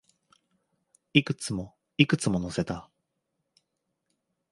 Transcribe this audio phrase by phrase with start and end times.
[1.13, 2.89] いくつも、いくつも乗せた